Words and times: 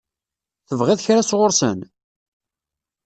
Tebɣiḍ 0.67 0.99
kra 1.05 1.21
sɣur-sen? 1.23 1.79